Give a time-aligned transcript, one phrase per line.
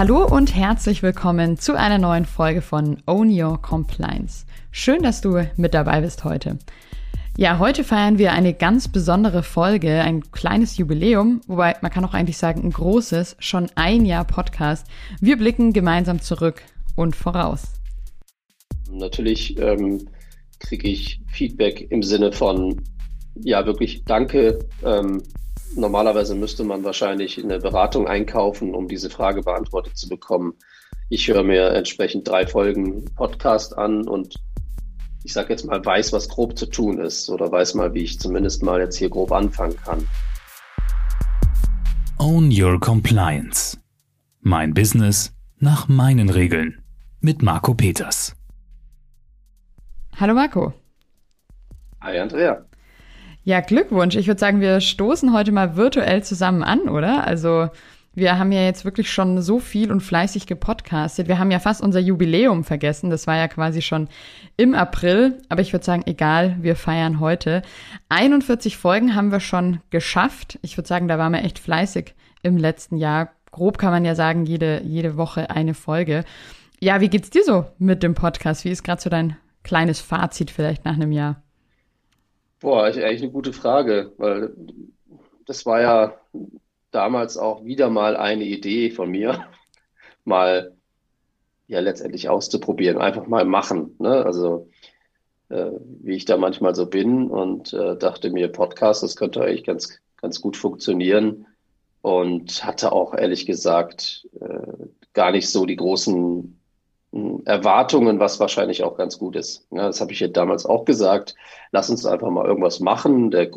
[0.00, 4.46] Hallo und herzlich willkommen zu einer neuen Folge von Own Your Compliance.
[4.70, 6.58] Schön, dass du mit dabei bist heute.
[7.36, 12.14] Ja, heute feiern wir eine ganz besondere Folge, ein kleines Jubiläum, wobei man kann auch
[12.14, 14.86] eigentlich sagen ein großes, schon ein Jahr Podcast.
[15.20, 16.62] Wir blicken gemeinsam zurück
[16.96, 17.64] und voraus.
[18.90, 20.08] Natürlich ähm,
[20.60, 22.80] kriege ich Feedback im Sinne von,
[23.34, 24.60] ja, wirklich danke.
[24.82, 25.22] Ähm,
[25.74, 30.54] normalerweise müsste man wahrscheinlich eine Beratung einkaufen, um diese Frage beantwortet zu bekommen.
[31.08, 34.34] Ich höre mir entsprechend drei Folgen Podcast an und
[35.24, 38.18] ich sage jetzt mal, weiß, was grob zu tun ist oder weiß mal, wie ich
[38.18, 40.06] zumindest mal jetzt hier grob anfangen kann.
[42.18, 43.78] Own Your Compliance.
[44.40, 46.82] Mein Business nach meinen Regeln.
[47.20, 48.34] Mit Marco Peters.
[50.16, 50.72] Hallo Marco.
[52.00, 52.64] Hi Andrea.
[53.42, 54.16] Ja, Glückwunsch.
[54.16, 57.26] Ich würde sagen, wir stoßen heute mal virtuell zusammen an, oder?
[57.26, 57.70] Also
[58.12, 61.28] wir haben ja jetzt wirklich schon so viel und fleißig gepodcastet.
[61.28, 63.08] Wir haben ja fast unser Jubiläum vergessen.
[63.08, 64.08] Das war ja quasi schon
[64.56, 65.38] im April.
[65.48, 67.62] Aber ich würde sagen, egal, wir feiern heute.
[68.08, 70.58] 41 Folgen haben wir schon geschafft.
[70.62, 73.30] Ich würde sagen, da waren wir echt fleißig im letzten Jahr.
[73.52, 76.24] Grob kann man ja sagen, jede, jede Woche eine Folge.
[76.80, 78.64] Ja, wie geht's dir so mit dem Podcast?
[78.64, 81.42] Wie ist gerade so dein kleines Fazit vielleicht nach einem Jahr?
[82.60, 84.54] Boah, eigentlich eine gute Frage, weil
[85.46, 86.20] das war ja
[86.90, 89.46] damals auch wieder mal eine Idee von mir,
[90.24, 90.76] mal
[91.68, 93.96] ja letztendlich auszuprobieren, einfach mal machen.
[93.98, 94.26] Ne?
[94.26, 94.68] Also
[95.48, 95.70] äh,
[96.02, 99.98] wie ich da manchmal so bin und äh, dachte mir, Podcast, das könnte eigentlich ganz,
[100.20, 101.46] ganz gut funktionieren
[102.02, 106.59] und hatte auch ehrlich gesagt äh, gar nicht so die großen
[107.44, 109.66] Erwartungen, was wahrscheinlich auch ganz gut ist.
[109.70, 111.34] Ja, das habe ich ja damals auch gesagt.
[111.72, 113.30] Lass uns einfach mal irgendwas machen.
[113.30, 113.50] Der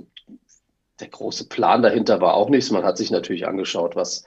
[0.99, 2.71] der große Plan dahinter war auch nichts.
[2.71, 4.25] Man hat sich natürlich angeschaut, was,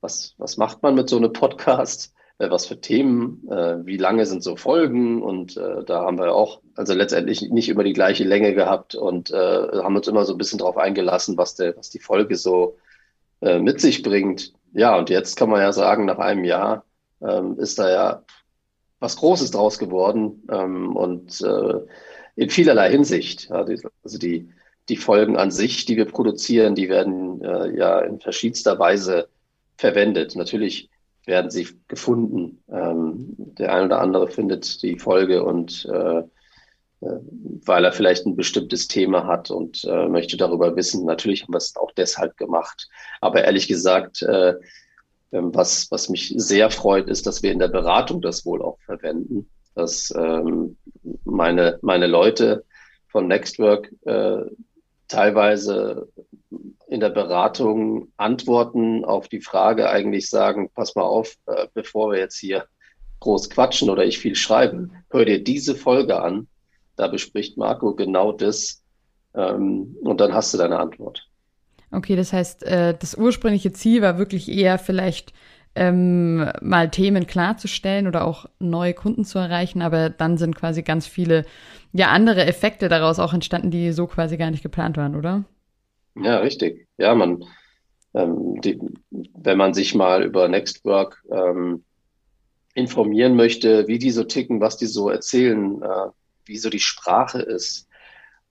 [0.00, 4.26] was, was macht man mit so einem Podcast, äh, was für Themen, äh, wie lange
[4.26, 8.24] sind so Folgen und äh, da haben wir auch, also letztendlich nicht immer die gleiche
[8.24, 9.34] Länge gehabt und äh,
[9.82, 12.76] haben uns immer so ein bisschen drauf eingelassen, was, der, was die Folge so
[13.40, 14.52] äh, mit sich bringt.
[14.72, 16.84] Ja, und jetzt kann man ja sagen, nach einem Jahr
[17.22, 18.22] ähm, ist da ja
[19.04, 21.80] was Großes draus geworden ähm, und äh,
[22.36, 23.50] in vielerlei Hinsicht.
[23.52, 24.48] Also die,
[24.88, 29.28] die Folgen an sich, die wir produzieren, die werden äh, ja in verschiedenster Weise
[29.76, 30.34] verwendet.
[30.36, 30.88] Natürlich
[31.26, 32.62] werden sie gefunden.
[32.72, 36.18] Ähm, der ein oder andere findet die Folge und äh,
[37.04, 37.18] äh,
[37.66, 41.04] weil er vielleicht ein bestimmtes Thema hat und äh, möchte darüber wissen.
[41.04, 42.88] Natürlich haben wir es auch deshalb gemacht.
[43.20, 44.54] Aber ehrlich gesagt, äh,
[45.42, 49.50] was, was mich sehr freut, ist, dass wir in der Beratung das wohl auch verwenden,
[49.74, 50.76] dass ähm,
[51.24, 52.64] meine, meine Leute
[53.08, 54.42] von Nextwork äh,
[55.08, 56.08] teilweise
[56.86, 62.18] in der Beratung Antworten auf die Frage eigentlich sagen, pass mal auf, äh, bevor wir
[62.18, 62.66] jetzt hier
[63.20, 66.46] groß quatschen oder ich viel schreibe, hör dir diese Folge an.
[66.96, 68.82] Da bespricht Marco genau das
[69.34, 71.26] ähm, und dann hast du deine Antwort.
[71.90, 75.32] Okay, das heißt, äh, das ursprüngliche Ziel war wirklich eher vielleicht
[75.76, 81.06] ähm, mal Themen klarzustellen oder auch neue Kunden zu erreichen, aber dann sind quasi ganz
[81.06, 81.44] viele
[81.92, 85.44] ja andere Effekte daraus auch entstanden, die so quasi gar nicht geplant waren, oder?
[86.16, 86.86] Ja, richtig.
[86.96, 87.44] Ja, man,
[88.14, 88.78] ähm, die,
[89.10, 91.84] wenn man sich mal über Nextwork ähm,
[92.74, 96.10] informieren möchte, wie die so ticken, was die so erzählen, äh,
[96.44, 97.88] wie so die Sprache ist,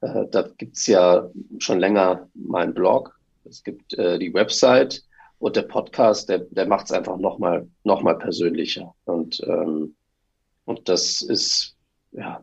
[0.01, 1.29] äh, da gibt's ja
[1.59, 5.03] schon länger meinen Blog, es gibt äh, die Website,
[5.43, 8.95] und der Podcast, der, der macht es einfach nochmal noch mal persönlicher.
[9.03, 9.93] Und, ähm,
[10.63, 11.75] und das ist,
[12.13, 12.41] ja,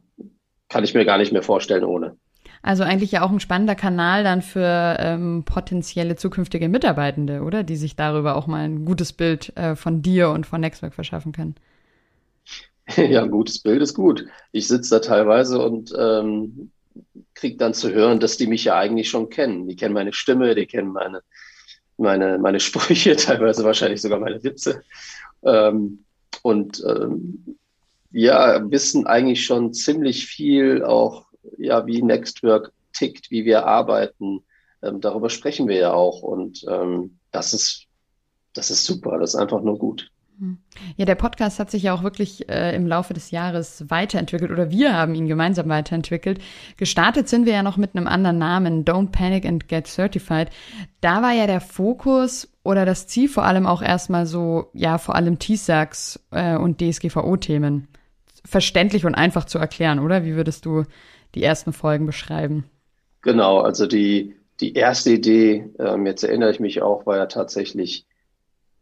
[0.69, 2.19] kann ich mir gar nicht mehr vorstellen ohne.
[2.61, 7.62] Also eigentlich ja auch ein spannender Kanal dann für ähm, potenzielle zukünftige Mitarbeitende, oder?
[7.62, 11.32] Die sich darüber auch mal ein gutes Bild äh, von dir und von Nextwork verschaffen
[11.32, 11.55] können.
[12.97, 14.27] Ja, ein gutes Bild ist gut.
[14.50, 16.72] Ich sitze da teilweise und ähm,
[17.41, 19.67] kriege dann zu hören, dass die mich ja eigentlich schon kennen.
[19.67, 21.23] Die kennen meine Stimme, die kennen meine,
[21.97, 24.82] meine, meine Sprüche, teilweise wahrscheinlich sogar meine Witze.
[25.43, 26.05] Ähm,
[26.43, 27.56] und ähm,
[28.12, 31.26] ja, wissen eigentlich schon ziemlich viel auch,
[31.56, 34.44] ja, wie Nextwork tickt, wie wir arbeiten.
[34.82, 36.23] Ähm, darüber sprechen wir ja auch.
[36.23, 37.87] Und ähm, das ist,
[38.53, 40.11] das ist super, das ist einfach nur gut.
[40.96, 44.70] Ja, der Podcast hat sich ja auch wirklich äh, im Laufe des Jahres weiterentwickelt oder
[44.70, 46.40] wir haben ihn gemeinsam weiterentwickelt.
[46.76, 50.48] Gestartet sind wir ja noch mit einem anderen Namen, Don't Panic and Get Certified.
[51.00, 55.14] Da war ja der Fokus oder das Ziel vor allem auch erstmal so, ja, vor
[55.14, 57.88] allem TISAX äh, und DSGVO-Themen.
[58.44, 60.25] Verständlich und einfach zu erklären, oder?
[60.25, 60.84] Wie würdest du
[61.34, 62.64] die ersten Folgen beschreiben?
[63.20, 68.06] Genau, also die, die erste Idee, ähm, jetzt erinnere ich mich auch, war ja tatsächlich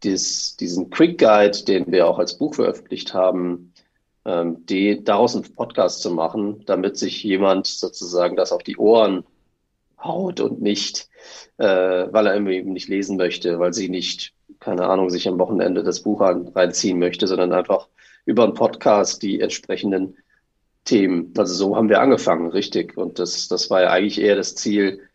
[0.03, 3.73] dies, diesen Quick Guide, den wir auch als Buch veröffentlicht haben,
[4.25, 9.25] ähm, die, daraus einen Podcast zu machen, damit sich jemand sozusagen das auf die Ohren
[10.03, 11.09] haut und nicht,
[11.57, 15.83] äh, weil er eben nicht lesen möchte, weil sie nicht, keine Ahnung, sich am Wochenende
[15.83, 17.89] das Buch an, reinziehen möchte, sondern einfach
[18.25, 20.17] über einen Podcast die entsprechenden
[20.85, 21.33] Themen.
[21.37, 22.97] Also so haben wir angefangen, richtig.
[22.97, 25.08] Und das, das war ja eigentlich eher das Ziel,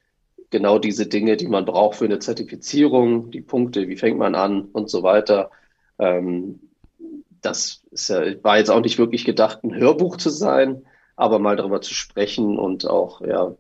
[0.54, 4.66] genau diese Dinge, die man braucht für eine Zertifizierung, die Punkte, wie fängt man an
[4.66, 5.52] und so weiter.
[6.00, 6.62] Ähm,
[7.42, 10.86] das ja, war jetzt auch nicht wirklich gedacht, ein Hörbuch zu sein,
[11.18, 13.56] aber mal darüber zu sprechen und auch, ja,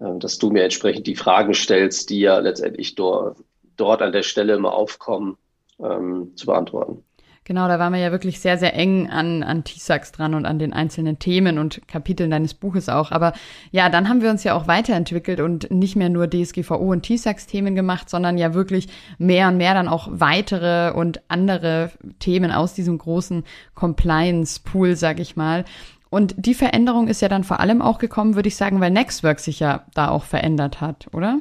[0.00, 3.38] äh, dass du mir entsprechend die Fragen stellst, die ja letztendlich dort,
[3.76, 5.36] dort an der Stelle immer aufkommen,
[5.78, 7.04] ähm, zu beantworten.
[7.46, 10.58] Genau, da waren wir ja wirklich sehr, sehr eng an, an T-Sax dran und an
[10.58, 13.12] den einzelnen Themen und Kapiteln deines Buches auch.
[13.12, 13.34] Aber
[13.70, 17.76] ja, dann haben wir uns ja auch weiterentwickelt und nicht mehr nur DSGVO und T-Sax-Themen
[17.76, 18.88] gemacht, sondern ja wirklich
[19.18, 23.44] mehr und mehr dann auch weitere und andere Themen aus diesem großen
[23.76, 25.64] Compliance-Pool, sag ich mal.
[26.10, 29.38] Und die Veränderung ist ja dann vor allem auch gekommen, würde ich sagen, weil Nextwork
[29.38, 31.38] sich ja da auch verändert hat, oder?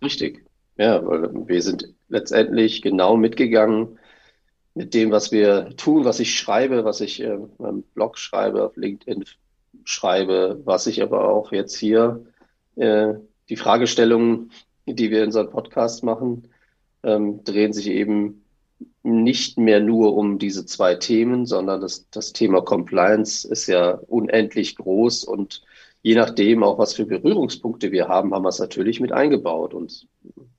[0.00, 0.44] Richtig.
[0.76, 3.98] Ja, weil wir sind letztendlich genau mitgegangen,
[4.74, 8.76] mit dem, was wir tun, was ich schreibe, was ich äh, meinem Blog schreibe, auf
[8.76, 9.24] LinkedIn
[9.84, 12.24] schreibe, was ich aber auch jetzt hier
[12.76, 13.14] äh,
[13.48, 14.50] die Fragestellungen,
[14.86, 16.48] die wir in unserem Podcast machen,
[17.02, 18.44] ähm, drehen sich eben
[19.02, 24.76] nicht mehr nur um diese zwei Themen, sondern das, das Thema Compliance ist ja unendlich
[24.76, 25.62] groß und
[26.02, 29.72] je nachdem auch, was für Berührungspunkte wir haben, haben wir es natürlich mit eingebaut.
[29.74, 30.06] Und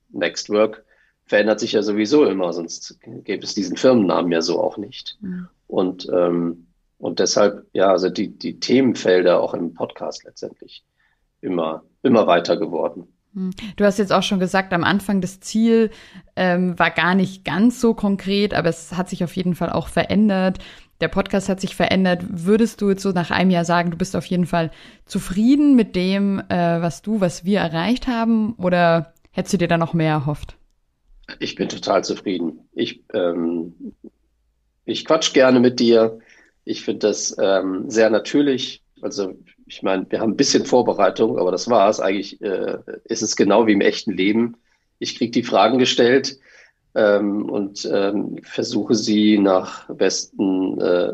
[0.09, 0.83] Nextwork
[1.25, 5.18] verändert sich ja sowieso immer, sonst gäbe es diesen Firmennamen ja so auch nicht.
[5.22, 5.48] Mhm.
[5.68, 6.68] Und, ähm,
[7.00, 10.83] und deshalb, ja, also die, die Themenfelder auch im Podcast letztendlich
[11.42, 13.07] immer, immer weiter geworden.
[13.33, 13.51] Hm.
[13.75, 15.92] Du hast jetzt auch schon gesagt, am Anfang das Ziel
[16.36, 19.89] ähm, war gar nicht ganz so konkret, aber es hat sich auf jeden Fall auch
[19.89, 20.60] verändert.
[21.01, 22.24] Der Podcast hat sich verändert.
[22.30, 24.72] Würdest du jetzt so nach einem Jahr sagen, du bist auf jeden Fall
[25.06, 28.54] zufrieden mit dem, äh, was du, was wir erreicht haben?
[28.54, 30.56] Oder hättest du dir da noch mehr erhofft?
[31.39, 32.68] Ich bin total zufrieden.
[32.74, 33.94] Ich, ähm,
[34.86, 36.19] ich quatsch gerne mit dir.
[36.63, 38.83] Ich finde das ähm, sehr natürlich.
[39.01, 39.36] Also
[39.68, 42.00] ich meine, wir haben ein bisschen Vorbereitung, aber das war's.
[42.00, 44.57] Eigentlich äh, ist es genau wie im echten Leben.
[45.00, 46.39] Ich kriege die Fragen gestellt
[46.94, 51.12] ähm, und ähm, versuche sie nach bestem äh,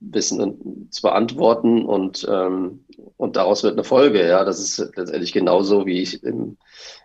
[0.00, 2.84] Wissen zu beantworten und, ähm,
[3.16, 4.26] und daraus wird eine Folge.
[4.26, 6.56] Ja, das ist letztendlich genauso, wie ich im,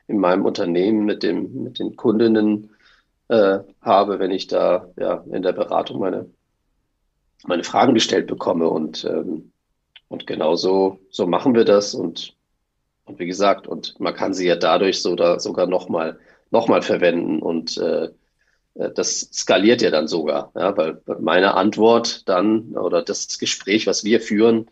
[0.07, 2.71] in meinem Unternehmen mit, dem, mit den Kundinnen
[3.27, 6.29] äh, habe, wenn ich da ja, in der Beratung meine,
[7.45, 8.69] meine Fragen gestellt bekomme.
[8.69, 9.51] Und, ähm,
[10.07, 11.95] und genauso so machen wir das.
[11.95, 12.35] Und,
[13.03, 16.17] und wie gesagt, und man kann sie ja dadurch so da sogar nochmal
[16.49, 17.39] noch mal verwenden.
[17.39, 18.09] Und äh,
[18.75, 24.19] das skaliert ja dann sogar, ja, weil meine Antwort dann oder das Gespräch, was wir
[24.19, 24.67] führen,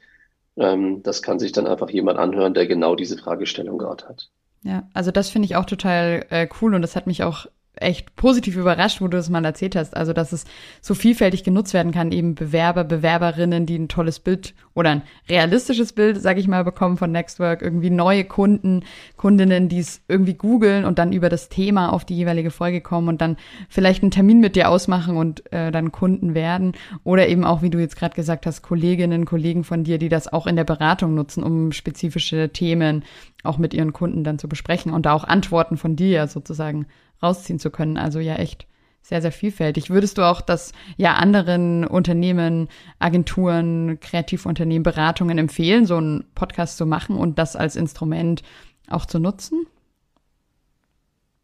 [0.57, 4.29] ähm, das kann sich dann einfach jemand anhören, der genau diese Fragestellung gerade hat.
[4.63, 7.47] Ja, also das finde ich auch total äh, cool und das hat mich auch
[7.83, 9.95] echt positiv überrascht, wo du das mal erzählt hast.
[9.95, 10.45] Also, dass es
[10.81, 15.94] so vielfältig genutzt werden kann, eben Bewerber, Bewerberinnen, die ein tolles Bild oder ein realistisches
[15.94, 18.83] Bild, sage ich mal, bekommen von Nextwork, irgendwie neue Kunden,
[19.18, 23.07] Kundinnen, die es irgendwie googeln und dann über das Thema auf die jeweilige Folge kommen
[23.07, 23.38] und dann
[23.69, 26.74] vielleicht einen Termin mit dir ausmachen und äh, dann Kunden werden.
[27.03, 30.31] Oder eben auch, wie du jetzt gerade gesagt hast, Kolleginnen, Kollegen von dir, die das
[30.31, 33.03] auch in der Beratung nutzen, um spezifische Themen
[33.43, 36.88] auch mit ihren Kunden dann zu besprechen und da auch Antworten von dir sozusagen
[37.24, 37.98] rausziehen zu können.
[37.98, 38.68] Also ja, echt
[39.03, 39.89] sehr, sehr vielfältig.
[39.89, 46.86] Würdest du auch das ja anderen Unternehmen, Agenturen, Kreativunternehmen, Beratungen empfehlen, so einen Podcast zu
[46.86, 48.44] machen und das als Instrument
[48.89, 49.68] auch zu nutzen?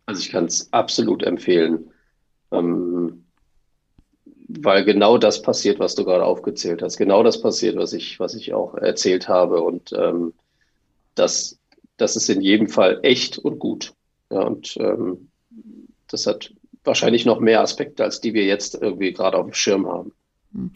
[0.06, 1.92] Also ich kann es absolut empfehlen,
[2.52, 3.26] ähm,
[4.48, 6.98] weil genau das passiert, was du gerade aufgezählt hast.
[6.98, 10.34] Genau das passiert, was ich, was ich auch erzählt habe und ähm,
[11.14, 11.60] das,
[11.98, 13.94] das ist in jedem Fall echt und gut.
[14.32, 15.30] Ja, und ähm,
[16.10, 19.88] das hat wahrscheinlich noch mehr Aspekte, als die wir jetzt irgendwie gerade auf dem Schirm
[19.88, 20.12] haben.
[20.54, 20.72] Hm.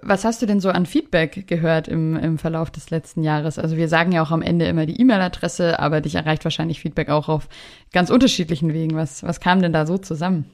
[0.00, 3.58] Was hast du denn so an Feedback gehört im, im Verlauf des letzten Jahres?
[3.58, 7.10] Also wir sagen ja auch am Ende immer die E-Mail-Adresse, aber dich erreicht wahrscheinlich Feedback
[7.10, 7.46] auch auf
[7.92, 8.96] ganz unterschiedlichen Wegen.
[8.96, 10.50] Was, was kam denn da so zusammen?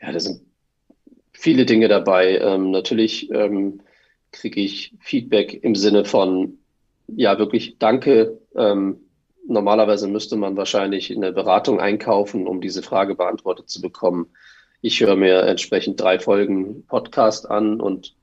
[0.00, 0.40] Ja, da sind
[1.32, 2.38] viele Dinge dabei.
[2.38, 3.82] Ähm, natürlich ähm,
[4.32, 6.58] kriege ich Feedback im Sinne von,
[7.06, 8.96] ja, wirklich danke, ähm,
[9.50, 14.28] Normalerweise müsste man wahrscheinlich eine Beratung einkaufen, um diese Frage beantwortet zu bekommen.
[14.80, 18.14] Ich höre mir entsprechend drei Folgen Podcast an und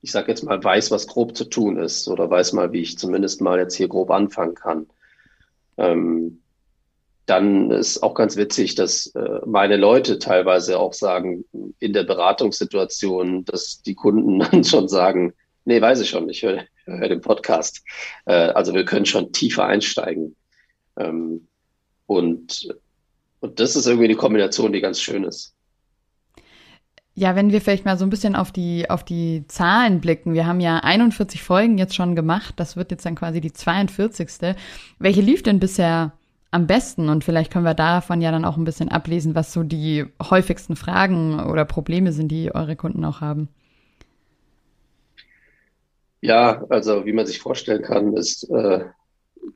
[0.00, 2.98] ich sage jetzt mal, weiß, was grob zu tun ist oder weiß mal, wie ich
[2.98, 4.86] zumindest mal jetzt hier grob anfangen kann.
[5.76, 6.40] Ähm,
[7.26, 11.44] dann ist auch ganz witzig, dass äh, meine Leute teilweise auch sagen,
[11.80, 15.34] in der Beratungssituation, dass die Kunden dann schon sagen,
[15.66, 17.82] nee, weiß ich schon, ich höre hör den Podcast.
[18.24, 20.34] Äh, also wir können schon tiefer einsteigen.
[20.96, 21.46] Ähm,
[22.06, 22.68] und,
[23.40, 25.54] und das ist irgendwie die Kombination, die ganz schön ist.
[27.18, 30.34] Ja, wenn wir vielleicht mal so ein bisschen auf die, auf die Zahlen blicken.
[30.34, 32.54] Wir haben ja 41 Folgen jetzt schon gemacht.
[32.58, 34.54] Das wird jetzt dann quasi die 42.
[34.98, 36.12] Welche lief denn bisher
[36.50, 37.08] am besten?
[37.08, 40.76] Und vielleicht können wir davon ja dann auch ein bisschen ablesen, was so die häufigsten
[40.76, 43.48] Fragen oder Probleme sind, die eure Kunden auch haben.
[46.20, 48.84] Ja, also wie man sich vorstellen kann, ist äh,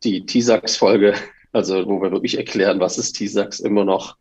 [0.02, 1.14] die TISAX-Folge,
[1.52, 4.16] also wo wir wirklich erklären, was ist TISAX, immer noch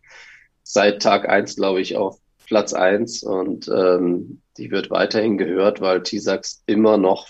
[0.64, 6.02] seit Tag eins, glaube ich, auf Platz eins und ähm, die wird weiterhin gehört, weil
[6.02, 7.28] TISAX immer noch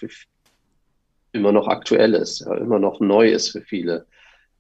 [1.31, 4.07] immer noch aktuell ist, ja, immer noch neu ist für viele.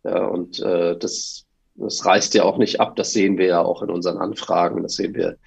[0.03, 1.45] Ja, und äh, das,
[1.75, 4.95] das reißt ja auch nicht ab, das sehen wir ja auch in unseren Anfragen, das
[4.95, 5.37] sehen wir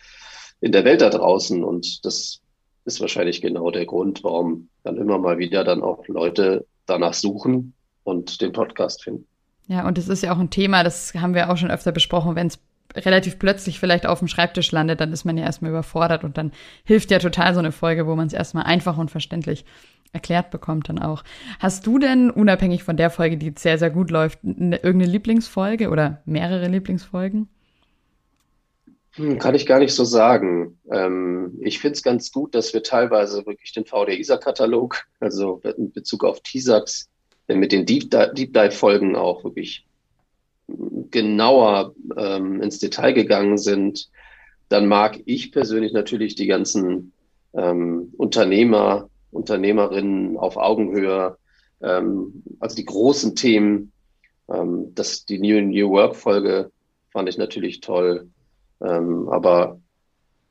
[0.61, 2.41] in der Welt da draußen und das
[2.85, 7.75] ist wahrscheinlich genau der Grund, warum dann immer mal wieder dann auch Leute danach suchen
[8.05, 9.27] und den Podcast finden.
[9.69, 12.35] Ja, und es ist ja auch ein Thema, das haben wir auch schon öfter besprochen,
[12.35, 12.59] wenn es
[12.95, 16.53] relativ plötzlich vielleicht auf dem Schreibtisch landet, dann ist man ja erstmal überfordert und dann
[16.85, 19.65] hilft ja total so eine Folge, wo man es erstmal einfach und verständlich
[20.13, 21.25] erklärt bekommt dann auch.
[21.59, 25.89] Hast du denn, unabhängig von der Folge, die sehr, sehr gut läuft, eine, irgendeine Lieblingsfolge
[25.89, 27.49] oder mehrere Lieblingsfolgen?
[29.15, 30.79] Hm, kann ich gar nicht so sagen.
[30.91, 36.25] Ähm, ich finde es ganz gut, dass wir teilweise wirklich den VD-ISA-Katalog, also in Bezug
[36.25, 37.09] auf TISAX,
[37.49, 39.85] mit den Deep Dive-Folgen auch wirklich
[41.11, 44.09] genauer ähm, ins Detail gegangen sind,
[44.69, 47.13] dann mag ich persönlich natürlich die ganzen
[47.55, 51.37] ähm, Unternehmer, Unternehmerinnen auf Augenhöhe,
[51.83, 53.93] ähm, also die großen Themen.
[54.49, 56.71] Ähm, das, die New New Work Folge
[57.11, 58.29] fand ich natürlich toll.
[58.81, 59.79] Ähm, aber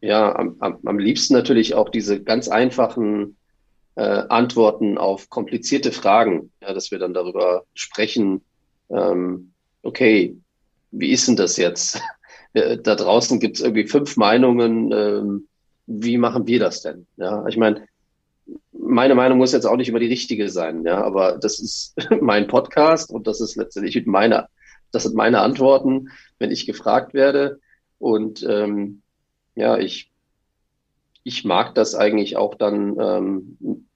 [0.02, 3.38] ja, am, am, am liebsten natürlich auch diese ganz einfachen
[3.96, 8.42] äh, Antworten auf komplizierte Fragen, ja, dass wir dann darüber sprechen,
[8.90, 10.36] ähm, okay,
[10.92, 12.02] wie ist denn das jetzt?
[12.54, 14.92] Da draußen gibt es irgendwie fünf Meinungen.
[14.92, 15.48] Ähm,
[15.86, 17.08] wie machen wir das denn?
[17.16, 17.86] Ja, ich meine,
[18.74, 22.48] meine Meinung muss jetzt auch nicht immer die richtige sein, ja, aber das ist mein
[22.48, 24.48] Podcast und das ist letztendlich meine,
[24.92, 27.62] das sind meine Antworten, wenn ich gefragt werde.
[28.00, 29.02] Und ähm,
[29.56, 30.11] ja, ich,
[31.24, 33.88] ich mag das eigentlich auch dann ähm,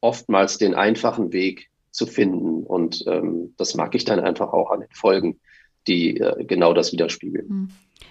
[0.00, 2.62] oftmals den einfachen Weg zu finden.
[2.64, 5.40] Und ähm, das mag ich dann einfach auch an den Folgen,
[5.86, 7.48] die äh, genau das widerspiegeln.
[7.48, 7.70] Hm.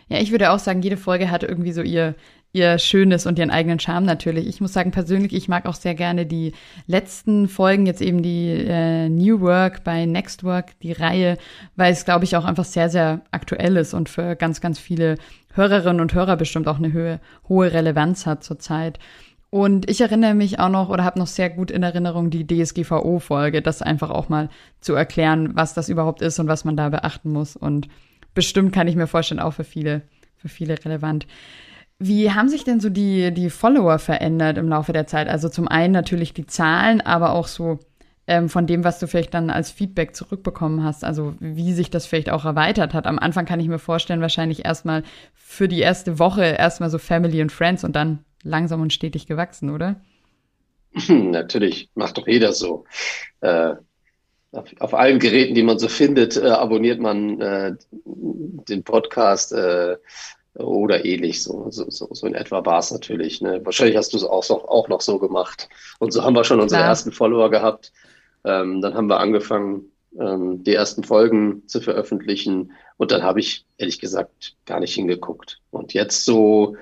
[0.10, 2.16] Ja, ich würde auch sagen, jede Folge hat irgendwie so ihr,
[2.54, 4.48] ihr Schönes und ihren eigenen Charme natürlich.
[4.48, 6.54] Ich muss sagen, persönlich, ich mag auch sehr gerne die
[6.88, 11.38] letzten Folgen, jetzt eben die äh, New Work bei Next Work, die Reihe,
[11.76, 15.18] weil es, glaube ich, auch einfach sehr, sehr aktuell ist und für ganz, ganz viele
[15.54, 19.00] Hörerinnen und Hörer bestimmt auch eine hohe, hohe Relevanz hat zurzeit.
[19.50, 23.62] Und ich erinnere mich auch noch oder habe noch sehr gut in Erinnerung die DSGVO-Folge,
[23.62, 24.50] das einfach auch mal
[24.82, 27.56] zu erklären, was das überhaupt ist und was man da beachten muss.
[27.56, 27.88] Und
[28.34, 30.02] bestimmt kann ich mir vorstellen, auch für viele,
[30.36, 31.28] für viele relevant.
[32.00, 35.28] Wie haben sich denn so die, die Follower verändert im Laufe der Zeit?
[35.28, 37.80] Also zum einen natürlich die Zahlen, aber auch so
[38.28, 41.04] ähm, von dem, was du vielleicht dann als Feedback zurückbekommen hast.
[41.04, 43.08] Also wie sich das vielleicht auch erweitert hat.
[43.08, 47.42] Am Anfang kann ich mir vorstellen, wahrscheinlich erstmal für die erste Woche erstmal so Family
[47.42, 49.96] and Friends und dann langsam und stetig gewachsen, oder?
[51.08, 52.86] Natürlich, macht doch jeder so.
[53.42, 53.76] Äh,
[54.52, 57.76] auf, auf, allen Geräten, die man so findet, äh, abonniert man äh,
[58.06, 59.98] den Podcast äh,
[60.58, 61.44] oder ähnlich.
[61.44, 63.42] So, so, so, so in etwa war es natürlich.
[63.42, 63.62] Ne?
[63.64, 65.70] Wahrscheinlich hast du es auch, auch noch so gemacht.
[66.00, 66.90] Und so haben wir schon unsere Klar.
[66.90, 67.92] ersten Follower gehabt.
[68.44, 72.72] Ähm, dann haben wir angefangen, ähm, die ersten Folgen zu veröffentlichen.
[72.98, 75.60] Und dann habe ich ehrlich gesagt gar nicht hingeguckt.
[75.72, 76.76] Und jetzt so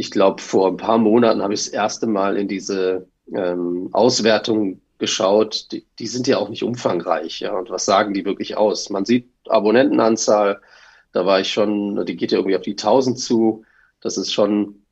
[0.00, 4.80] ich glaube, vor ein paar Monaten habe ich das erste Mal in diese ähm, Auswertung
[4.96, 5.70] geschaut.
[5.72, 7.40] Die, die sind ja auch nicht umfangreich.
[7.40, 8.88] Ja, und was sagen die wirklich aus?
[8.88, 10.62] Man sieht Abonnentenanzahl.
[11.12, 13.64] Da war ich schon, die geht ja irgendwie auf die 1000 zu.
[14.00, 14.82] Das ist schon,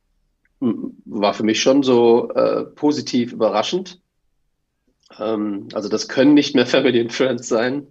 [0.61, 4.01] war für mich schon so äh, positiv überraschend.
[5.19, 7.89] Ähm, also das können nicht mehr Family and Friends sein.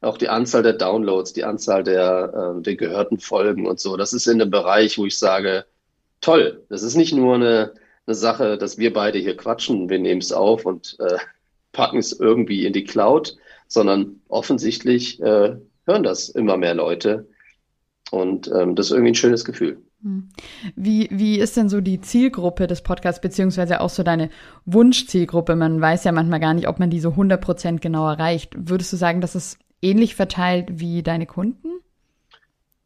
[0.00, 3.96] Auch die Anzahl der Downloads, die Anzahl der, äh, der gehörten Folgen und so.
[3.96, 5.64] Das ist in dem Bereich, wo ich sage,
[6.20, 6.64] toll.
[6.68, 7.74] Das ist nicht nur eine,
[8.06, 11.18] eine Sache, dass wir beide hier quatschen, wir nehmen es auf und äh,
[11.72, 17.26] packen es irgendwie in die Cloud, sondern offensichtlich äh, hören das immer mehr Leute.
[18.14, 19.78] Und ähm, das ist irgendwie ein schönes Gefühl.
[20.02, 20.28] Hm.
[20.76, 24.30] Wie, wie ist denn so die Zielgruppe des Podcasts, beziehungsweise auch so deine
[24.66, 25.56] Wunschzielgruppe?
[25.56, 28.54] Man weiß ja manchmal gar nicht, ob man die so 100% genau erreicht.
[28.56, 31.80] Würdest du sagen, dass es ähnlich verteilt wie deine Kunden?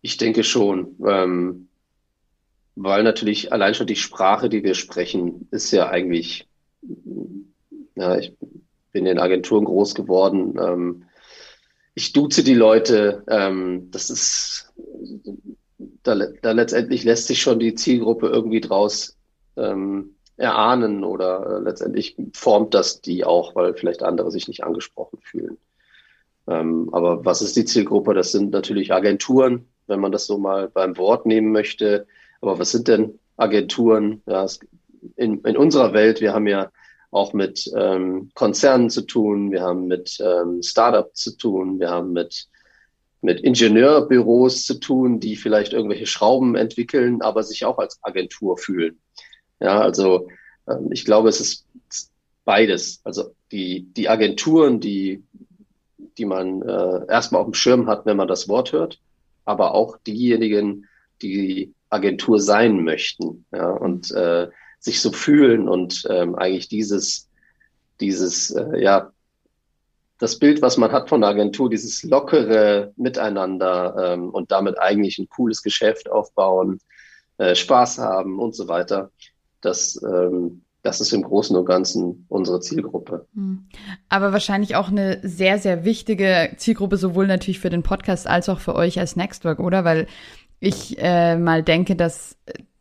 [0.00, 1.68] Ich denke schon, ähm,
[2.74, 6.48] weil natürlich allein schon die Sprache, die wir sprechen, ist ja eigentlich,
[7.96, 8.32] ja, ich
[8.92, 10.54] bin in Agenturen groß geworden.
[10.58, 11.04] Ähm,
[11.94, 13.24] ich duze die Leute.
[13.28, 14.67] Ähm, das ist,
[16.02, 19.16] da, da letztendlich lässt sich schon die Zielgruppe irgendwie draus
[19.56, 25.18] ähm, erahnen oder äh, letztendlich formt das die auch, weil vielleicht andere sich nicht angesprochen
[25.22, 25.58] fühlen.
[26.46, 28.14] Ähm, aber was ist die Zielgruppe?
[28.14, 32.06] Das sind natürlich Agenturen, wenn man das so mal beim Wort nehmen möchte.
[32.40, 34.22] Aber was sind denn Agenturen?
[34.26, 34.60] Ja, es,
[35.16, 36.70] in, in unserer Welt, wir haben ja
[37.10, 42.12] auch mit ähm, Konzernen zu tun, wir haben mit ähm, Startups zu tun, wir haben
[42.12, 42.48] mit,
[43.20, 49.00] mit Ingenieurbüros zu tun, die vielleicht irgendwelche Schrauben entwickeln, aber sich auch als Agentur fühlen.
[49.60, 50.28] Ja, also
[50.68, 51.66] ähm, ich glaube, es ist
[52.44, 53.00] beides.
[53.04, 55.24] Also die, die Agenturen, die,
[56.16, 59.00] die man äh, erstmal auf dem Schirm hat, wenn man das Wort hört,
[59.44, 60.86] aber auch diejenigen,
[61.22, 64.48] die Agentur sein möchten ja, und äh,
[64.78, 67.28] sich so fühlen und ähm, eigentlich dieses,
[68.00, 69.10] dieses, äh, ja,
[70.18, 75.18] das Bild, was man hat von der Agentur, dieses lockere Miteinander ähm, und damit eigentlich
[75.18, 76.80] ein cooles Geschäft aufbauen,
[77.38, 79.10] äh, Spaß haben und so weiter,
[79.60, 83.26] das, ähm, das ist im Großen und Ganzen unsere Zielgruppe.
[83.34, 83.68] Hm.
[84.08, 88.60] Aber wahrscheinlich auch eine sehr, sehr wichtige Zielgruppe, sowohl natürlich für den Podcast als auch
[88.60, 89.84] für euch als Nextwork, oder?
[89.84, 90.08] Weil
[90.60, 92.36] ich äh, mal denke, dass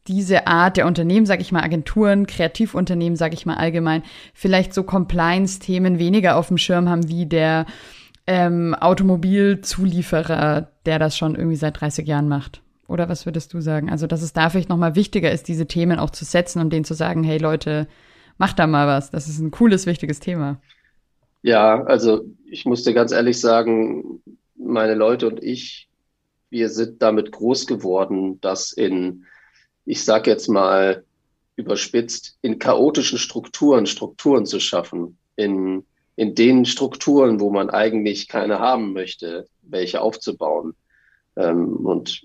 [0.08, 4.84] diese Art der Unternehmen, sage ich mal Agenturen, Kreativunternehmen, sage ich mal allgemein, vielleicht so
[4.84, 7.66] Compliance-Themen weniger auf dem Schirm haben wie der
[8.26, 12.62] ähm, Automobilzulieferer, der das schon irgendwie seit 30 Jahren macht.
[12.88, 13.90] Oder was würdest du sagen?
[13.90, 16.86] Also, dass es da vielleicht nochmal wichtiger ist, diese Themen auch zu setzen und denen
[16.86, 17.88] zu sagen, hey Leute,
[18.38, 19.12] macht da mal was.
[19.12, 20.62] Das ist ein cooles, wichtiges Thema.
[21.42, 24.22] Ja, also ich muss dir ganz ehrlich sagen,
[24.56, 25.90] meine Leute und ich,
[26.50, 29.26] wir sind damit groß geworden, dass in,
[29.88, 31.04] ich sag jetzt mal
[31.56, 35.84] überspitzt, in chaotischen Strukturen Strukturen zu schaffen, in,
[36.16, 40.76] in den Strukturen, wo man eigentlich keine haben möchte, welche aufzubauen.
[41.36, 42.22] Ähm, und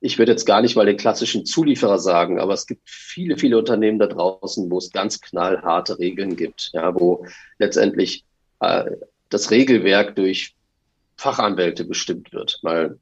[0.00, 3.58] ich würde jetzt gar nicht mal den klassischen Zulieferer sagen, aber es gibt viele, viele
[3.58, 7.24] Unternehmen da draußen, wo es ganz knallharte Regeln gibt, ja, wo
[7.58, 8.24] letztendlich
[8.60, 8.90] äh,
[9.28, 10.54] das Regelwerk durch
[11.16, 12.98] Fachanwälte bestimmt wird, mal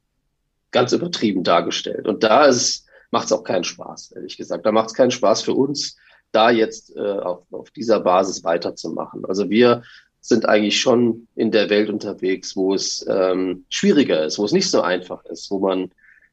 [0.69, 2.07] ganz übertrieben dargestellt.
[2.07, 4.65] Und da ist, macht es auch keinen Spaß, ehrlich gesagt.
[4.65, 5.97] Da macht es keinen Spaß für uns,
[6.31, 9.25] da jetzt äh, auf, auf dieser Basis weiterzumachen.
[9.25, 9.83] Also wir
[10.21, 14.69] sind eigentlich schon in der Welt unterwegs, wo es ähm, schwieriger ist, wo es nicht
[14.69, 15.91] so einfach ist, wo man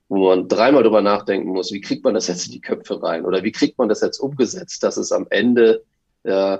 [0.08, 3.26] wo man dreimal drüber nachdenken muss, wie kriegt man das jetzt in die Köpfe rein
[3.26, 5.84] oder wie kriegt man das jetzt umgesetzt, dass es am Ende,
[6.22, 6.58] äh,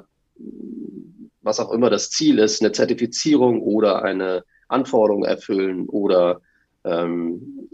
[1.41, 6.43] was auch immer das Ziel ist, eine Zertifizierung oder eine Anforderung erfüllen oder
[6.85, 7.71] ähm,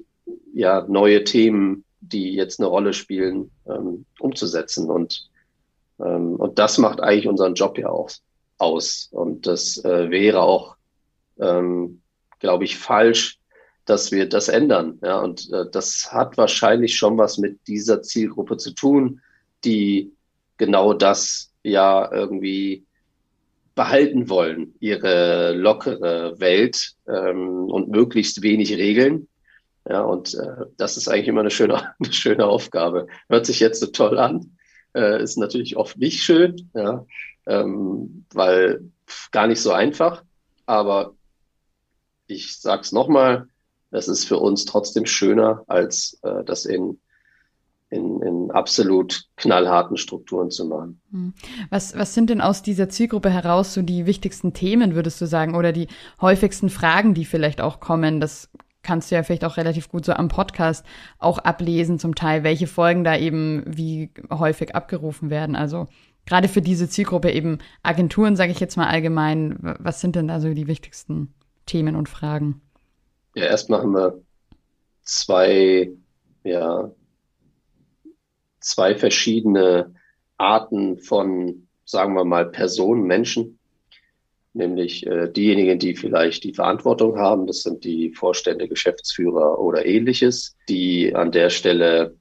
[0.53, 5.29] ja neue Themen, die jetzt eine Rolle spielen, ähm, umzusetzen und
[6.01, 8.11] ähm, und das macht eigentlich unseren Job ja auch
[8.59, 10.77] aus und das äh, wäre auch,
[11.39, 12.01] ähm,
[12.41, 13.39] glaube ich, falsch,
[13.85, 14.99] dass wir das ändern.
[15.03, 19.21] Ja, und äh, das hat wahrscheinlich schon was mit dieser Zielgruppe zu tun,
[19.65, 20.13] die
[20.57, 22.85] genau das ja irgendwie
[23.75, 29.29] behalten wollen, ihre lockere Welt ähm, und möglichst wenig Regeln.
[29.89, 33.07] Ja, und äh, das ist eigentlich immer eine schöne, eine schöne Aufgabe.
[33.29, 34.57] Hört sich jetzt so toll an,
[34.95, 37.05] äh, ist natürlich oft nicht schön, ja,
[37.47, 38.91] ähm, weil
[39.31, 40.25] gar nicht so einfach.
[40.67, 41.15] Aber
[42.27, 43.49] ich sag's nochmal,
[43.91, 46.99] das ist für uns trotzdem schöner, als äh, das in,
[47.91, 51.01] in, in absolut knallharten Strukturen zu machen.
[51.13, 51.35] Hm.
[51.71, 55.55] Was, was sind denn aus dieser Zielgruppe heraus so die wichtigsten Themen, würdest du sagen,
[55.55, 55.89] oder die
[56.21, 58.21] häufigsten Fragen, die vielleicht auch kommen?
[58.21, 58.49] Das
[58.85, 60.87] kannst du ja vielleicht auch relativ gut so am Podcast
[61.19, 65.57] auch ablesen, zum Teil, welche Folgen da eben wie häufig abgerufen werden.
[65.57, 65.89] Also
[66.27, 70.41] gerade für diese Zielgruppe eben Agenturen, sage ich jetzt mal allgemein, was sind denn da
[70.41, 71.35] so die wichtigsten
[71.67, 72.61] Themen und Fragen?
[73.35, 74.23] Ja, erstmal haben wir
[75.03, 75.91] zwei,
[76.45, 76.91] ja,
[78.61, 79.95] zwei verschiedene
[80.39, 83.59] Arten von, sagen wir mal, Personen, Menschen.
[84.57, 90.57] Nämlich äh, diejenigen, die vielleicht die Verantwortung haben, das sind die Vorstände, Geschäftsführer oder ähnliches,
[90.69, 92.15] die an der Stelle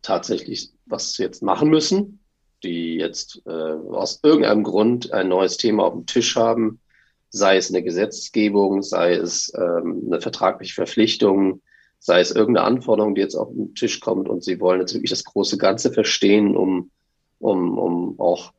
[0.00, 2.20] tatsächlich was jetzt machen müssen,
[2.62, 6.80] die jetzt äh, aus irgendeinem Grund ein neues Thema auf dem Tisch haben,
[7.28, 11.60] sei es eine Gesetzgebung, sei es ähm, eine vertragliche Verpflichtung,
[11.98, 15.10] sei es irgendeine Anforderung, die jetzt auf den Tisch kommt und sie wollen jetzt wirklich
[15.10, 16.90] das große Ganze verstehen, um,
[17.40, 18.52] um, um auch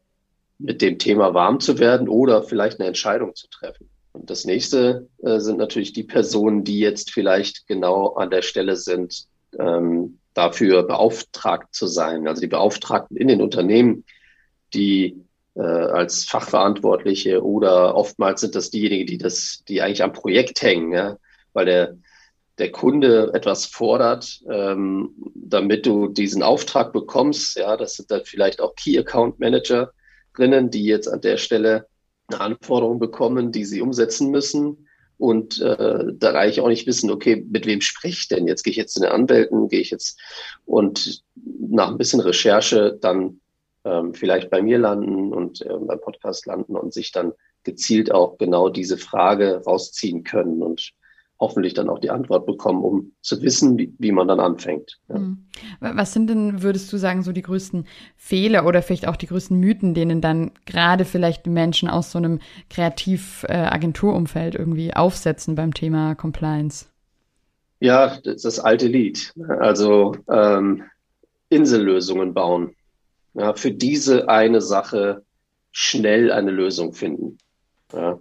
[0.58, 3.90] mit dem Thema warm zu werden oder vielleicht eine Entscheidung zu treffen.
[4.14, 8.78] Und das nächste äh, sind natürlich die Personen, die jetzt vielleicht genau an der Stelle
[8.78, 9.26] sind,
[9.60, 12.28] ähm, dafür beauftragt zu sein.
[12.28, 14.06] Also die Beauftragten in den Unternehmen,
[14.74, 15.22] die
[15.56, 20.94] äh, als Fachverantwortliche oder oftmals sind das diejenigen, die das, die eigentlich am Projekt hängen,
[20.94, 21.18] ja,
[21.54, 21.96] weil der
[22.58, 27.58] der Kunde etwas fordert, ähm, damit du diesen Auftrag bekommst.
[27.58, 29.40] Ja, das sind dann vielleicht auch Key Account
[30.38, 31.88] Managerinnen, die jetzt an der Stelle
[32.28, 37.46] eine Anforderung bekommen, die sie umsetzen müssen und äh, da eigentlich auch nicht wissen, okay,
[37.50, 38.64] mit wem spreche ich denn jetzt?
[38.64, 40.20] Gehe ich jetzt zu den Anwälten, gehe ich jetzt
[40.66, 43.40] und nach ein bisschen Recherche dann
[43.86, 48.38] ähm, vielleicht bei mir landen und äh, beim Podcast landen und sich dann gezielt auch
[48.38, 50.92] genau diese Frage rausziehen können und
[51.40, 55.00] hoffentlich dann auch die Antwort bekommen, um zu wissen, wie, wie man dann anfängt.
[55.10, 55.16] Ja.
[55.16, 55.46] Hm.
[55.80, 59.60] Was sind denn, würdest du sagen, so die größten Fehler oder vielleicht auch die größten
[59.60, 66.86] Mythen, denen dann gerade vielleicht Menschen aus so einem Kreativagenturumfeld irgendwie aufsetzen beim Thema Compliance?
[67.80, 69.34] Ja, das ist das alte Lied.
[69.60, 70.84] Also ähm,
[71.50, 72.76] Insellösungen bauen.
[73.34, 75.24] Ja, für diese eine Sache
[75.72, 77.38] schnell eine Lösung finden.
[77.94, 78.20] Ja.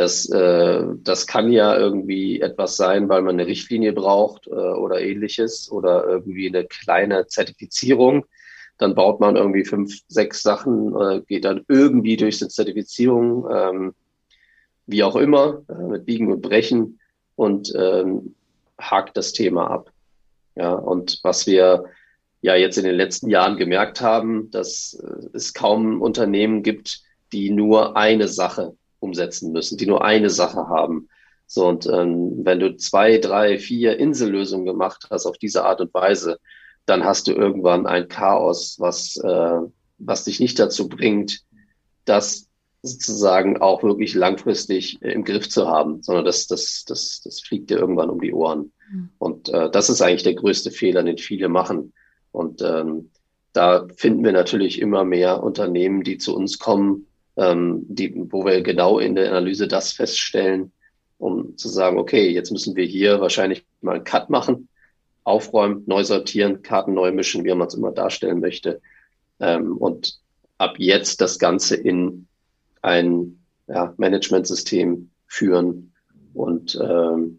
[0.00, 4.98] Das, äh, das kann ja irgendwie etwas sein, weil man eine Richtlinie braucht äh, oder
[4.98, 8.24] ähnliches oder irgendwie eine kleine Zertifizierung.
[8.78, 13.94] Dann baut man irgendwie fünf, sechs Sachen, äh, geht dann irgendwie durch die Zertifizierung, ähm,
[14.86, 16.98] wie auch immer, äh, mit Biegen und Brechen
[17.36, 18.34] und ähm,
[18.80, 19.92] hakt das Thema ab.
[20.54, 21.84] Ja, und was wir
[22.40, 27.02] ja jetzt in den letzten Jahren gemerkt haben, dass äh, es kaum Unternehmen gibt,
[27.34, 31.08] die nur eine Sache umsetzen müssen, die nur eine Sache haben.
[31.46, 35.92] So, und ähm, wenn du zwei, drei, vier Insellösungen gemacht hast auf diese Art und
[35.92, 36.38] Weise,
[36.86, 39.58] dann hast du irgendwann ein Chaos, was, äh,
[39.98, 41.40] was dich nicht dazu bringt,
[42.04, 42.46] das
[42.82, 47.78] sozusagen auch wirklich langfristig im Griff zu haben, sondern das, das, das, das fliegt dir
[47.78, 48.72] irgendwann um die Ohren.
[48.90, 49.10] Mhm.
[49.18, 51.92] Und äh, das ist eigentlich der größte Fehler, den viele machen.
[52.32, 53.10] Und ähm,
[53.52, 57.06] da finden wir natürlich immer mehr Unternehmen, die zu uns kommen
[57.40, 60.72] ähm, die, wo wir genau in der Analyse das feststellen,
[61.18, 64.68] um zu sagen, okay, jetzt müssen wir hier wahrscheinlich mal einen Cut machen,
[65.24, 68.80] aufräumen, neu sortieren, Karten neu mischen, wie man es immer darstellen möchte.
[69.40, 70.18] Ähm, und
[70.58, 72.26] ab jetzt das Ganze in
[72.82, 75.92] ein ja, Managementsystem führen
[76.34, 77.38] und ähm,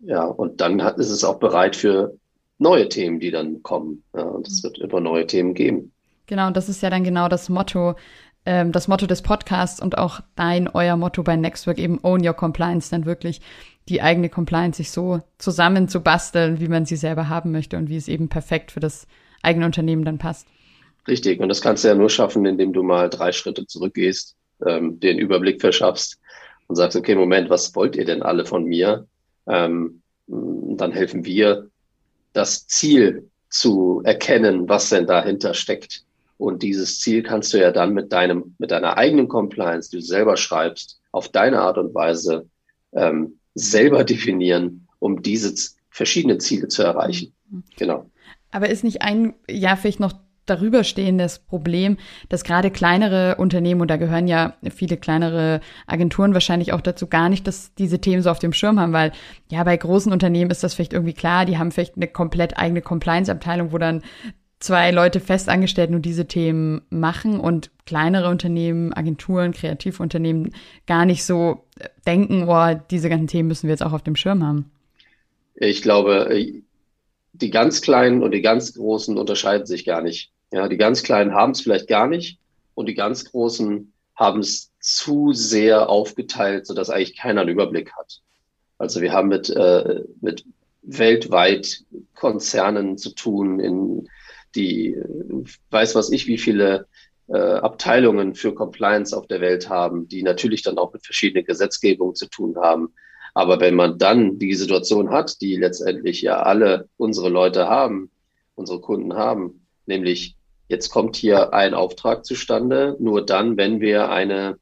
[0.00, 2.16] ja, und dann hat, ist es auch bereit für
[2.58, 4.02] neue Themen, die dann kommen.
[4.14, 5.92] Ja, und es wird immer neue Themen geben.
[6.26, 7.94] Genau, und das ist ja dann genau das Motto
[8.44, 12.34] ähm, das Motto des Podcasts und auch dein, euer Motto bei Nextwork eben Own Your
[12.34, 13.40] Compliance, dann wirklich
[13.88, 17.88] die eigene Compliance sich so zusammen zu basteln, wie man sie selber haben möchte und
[17.88, 19.06] wie es eben perfekt für das
[19.42, 20.46] eigene Unternehmen dann passt.
[21.08, 25.00] Richtig, und das kannst du ja nur schaffen, indem du mal drei Schritte zurückgehst, ähm,
[25.00, 26.20] den Überblick verschaffst
[26.68, 29.06] und sagst, okay, Moment, was wollt ihr denn alle von mir?
[29.48, 31.68] Ähm, dann helfen wir,
[32.32, 36.04] das Ziel zu erkennen, was denn dahinter steckt.
[36.42, 40.02] Und dieses Ziel kannst du ja dann mit deinem, mit deiner eigenen Compliance, die du
[40.02, 42.48] selber schreibst, auf deine Art und Weise
[42.92, 45.54] ähm, selber definieren, um diese
[45.90, 47.32] verschiedenen Ziele zu erreichen.
[47.76, 48.10] Genau.
[48.50, 51.96] Aber ist nicht ein, ja, vielleicht noch darüber stehendes Problem,
[52.28, 57.28] dass gerade kleinere Unternehmen, und da gehören ja viele kleinere Agenturen wahrscheinlich auch dazu, gar
[57.28, 59.12] nicht, dass diese Themen so auf dem Schirm haben, weil
[59.48, 62.82] ja, bei großen Unternehmen ist das vielleicht irgendwie klar, die haben vielleicht eine komplett eigene
[62.82, 64.02] Compliance-Abteilung, wo dann
[64.62, 70.54] zwei Leute festangestellt nur diese Themen machen und kleinere Unternehmen, Agenturen, Kreativunternehmen
[70.86, 71.64] gar nicht so
[72.06, 74.70] denken, oh, diese ganzen Themen müssen wir jetzt auch auf dem Schirm haben?
[75.54, 76.62] Ich glaube,
[77.32, 80.32] die ganz Kleinen und die ganz Großen unterscheiden sich gar nicht.
[80.52, 82.38] Ja, die ganz Kleinen haben es vielleicht gar nicht
[82.74, 88.20] und die ganz Großen haben es zu sehr aufgeteilt, sodass eigentlich keiner einen Überblick hat.
[88.78, 90.44] Also wir haben mit, äh, mit
[90.82, 94.08] weltweit Konzernen zu tun in
[94.54, 94.96] die
[95.70, 96.86] weiß was ich, wie viele
[97.28, 102.14] äh, Abteilungen für Compliance auf der Welt haben, die natürlich dann auch mit verschiedenen Gesetzgebungen
[102.14, 102.94] zu tun haben.
[103.34, 108.10] Aber wenn man dann die Situation hat, die letztendlich ja alle unsere Leute haben,
[108.54, 110.36] unsere Kunden haben, nämlich
[110.68, 114.58] jetzt kommt hier ein Auftrag zustande, nur dann, wenn wir eine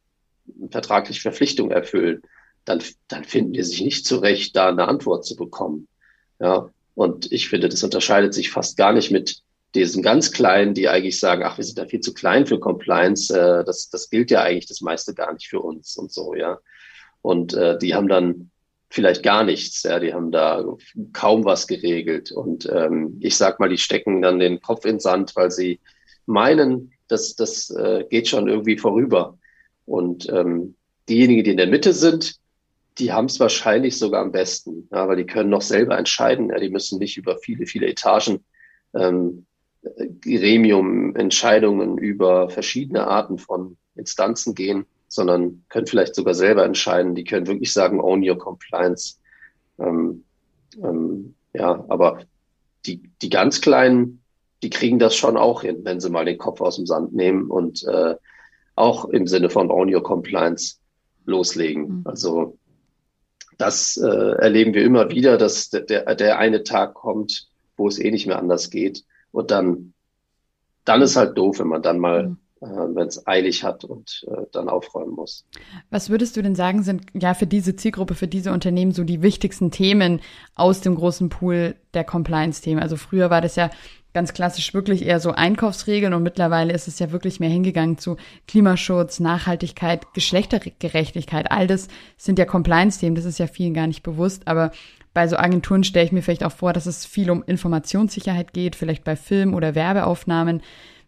[0.70, 2.22] vertragliche Verpflichtung erfüllen,
[2.64, 5.88] dann, dann finden wir sich nicht zurecht, da eine Antwort zu bekommen.
[6.38, 9.42] Ja, und ich finde, das unterscheidet sich fast gar nicht mit
[9.74, 13.32] diesen ganz Kleinen, die eigentlich sagen, ach, wir sind da viel zu klein für Compliance,
[13.32, 16.58] äh, das, das gilt ja eigentlich das meiste gar nicht für uns und so, ja.
[17.22, 18.50] Und äh, die haben dann
[18.88, 20.64] vielleicht gar nichts, ja, die haben da
[21.12, 22.32] kaum was geregelt.
[22.32, 25.80] Und ähm, ich sag mal, die stecken dann den Kopf in Sand, weil sie
[26.26, 29.38] meinen, dass das äh, geht schon irgendwie vorüber.
[29.86, 30.74] Und ähm,
[31.08, 32.36] diejenigen, die in der Mitte sind,
[32.98, 36.50] die haben es wahrscheinlich sogar am besten, ja, weil die können noch selber entscheiden.
[36.50, 38.44] Ja, die müssen nicht über viele, viele Etagen
[38.94, 39.46] ähm,
[39.82, 47.14] Gremium-Entscheidungen über verschiedene Arten von Instanzen gehen, sondern können vielleicht sogar selber entscheiden.
[47.14, 49.18] Die können wirklich sagen, own your compliance.
[49.78, 50.24] Ähm,
[50.82, 52.20] ähm, ja, aber
[52.86, 54.22] die, die ganz Kleinen,
[54.62, 57.50] die kriegen das schon auch hin, wenn sie mal den Kopf aus dem Sand nehmen
[57.50, 58.14] und äh,
[58.76, 60.76] auch im Sinne von own your compliance
[61.24, 61.82] loslegen.
[61.82, 62.02] Mhm.
[62.04, 62.58] Also
[63.58, 68.10] das äh, erleben wir immer wieder, dass der, der eine Tag kommt, wo es eh
[68.10, 69.04] nicht mehr anders geht.
[69.32, 69.92] Und dann,
[70.84, 72.36] dann ist halt doof, wenn man dann mal, mhm.
[72.60, 75.46] äh, wenn es eilig hat und äh, dann aufräumen muss.
[75.90, 79.22] Was würdest du denn sagen, sind ja für diese Zielgruppe, für diese Unternehmen so die
[79.22, 80.20] wichtigsten Themen
[80.54, 82.82] aus dem großen Pool der Compliance-Themen?
[82.82, 83.70] Also früher war das ja
[84.12, 88.16] ganz klassisch wirklich eher so Einkaufsregeln und mittlerweile ist es ja wirklich mehr hingegangen zu
[88.48, 91.50] Klimaschutz, Nachhaltigkeit, Geschlechtergerechtigkeit.
[91.50, 94.72] All das sind ja Compliance-Themen, das ist ja vielen gar nicht bewusst, aber
[95.12, 98.76] bei so Agenturen stelle ich mir vielleicht auch vor, dass es viel um Informationssicherheit geht,
[98.76, 100.62] vielleicht bei Film- oder Werbeaufnahmen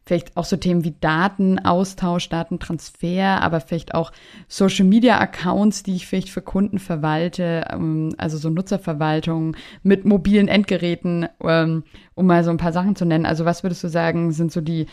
[0.05, 4.12] vielleicht auch so Themen wie Datenaustausch, Datentransfer, aber vielleicht auch
[4.49, 10.49] Social Media Accounts, die ich vielleicht für Kunden verwalte, ähm, also so Nutzerverwaltung mit mobilen
[10.49, 11.85] Endgeräten, ähm,
[12.15, 13.27] um mal so ein paar Sachen zu nennen.
[13.27, 14.87] Also was würdest du sagen, sind so die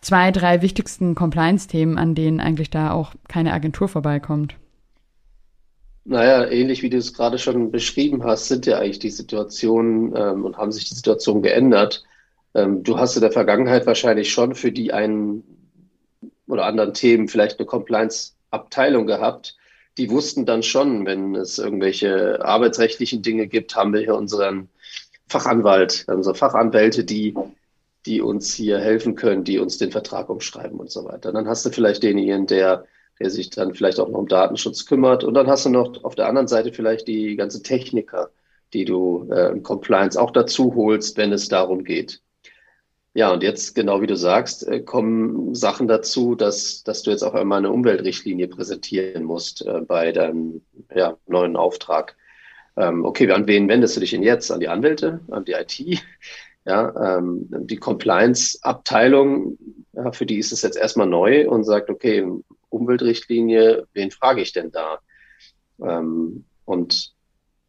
[0.00, 4.56] zwei, drei wichtigsten Compliance-Themen, an denen eigentlich da auch keine Agentur vorbeikommt?
[6.04, 10.44] Naja, ähnlich wie du es gerade schon beschrieben hast, sind ja eigentlich die Situationen ähm,
[10.44, 12.04] und haben sich die Situationen geändert.
[12.54, 15.44] Ähm, du hast in der Vergangenheit wahrscheinlich schon für die einen
[16.46, 19.56] oder anderen Themen vielleicht eine Compliance-Abteilung gehabt.
[19.98, 24.68] Die wussten dann schon, wenn es irgendwelche arbeitsrechtlichen Dinge gibt, haben wir hier unseren
[25.28, 27.34] Fachanwalt, unsere Fachanwälte, die,
[28.06, 31.32] die uns hier helfen können, die uns den Vertrag umschreiben und so weiter.
[31.32, 32.84] Dann hast du vielleicht denjenigen, der,
[33.20, 35.22] der sich dann vielleicht auch noch um Datenschutz kümmert.
[35.24, 38.30] Und dann hast du noch auf der anderen Seite vielleicht die ganze Techniker,
[38.72, 42.22] die du äh, im Compliance auch dazu holst, wenn es darum geht.
[43.12, 47.24] Ja, und jetzt, genau wie du sagst, äh, kommen Sachen dazu, dass, dass du jetzt
[47.24, 50.62] auch einmal eine Umweltrichtlinie präsentieren musst äh, bei deinem
[50.94, 52.16] ja, neuen Auftrag.
[52.76, 54.52] Ähm, okay, an wen wendest du dich denn jetzt?
[54.52, 56.02] An die Anwälte, an die IT?
[56.66, 59.56] Ja, ähm, die Compliance-Abteilung,
[59.94, 62.22] ja, für die ist es jetzt erstmal neu und sagt, okay,
[62.70, 64.98] Umweltrichtlinie, wen frage ich denn da?
[65.82, 67.12] Ähm, und